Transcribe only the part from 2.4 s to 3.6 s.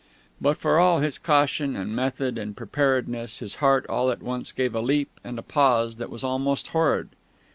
preparedness, his